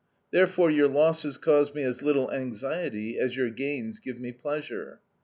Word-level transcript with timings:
Therefore 0.31 0.71
your 0.71 0.87
losses 0.87 1.37
cause 1.37 1.75
me 1.75 1.83
as 1.83 2.01
little 2.01 2.31
anxiety 2.31 3.19
as 3.19 3.37
your 3.37 3.51
gains 3.51 3.99
give 3.99 4.19
me 4.19 4.31
pleasure. 4.31 4.99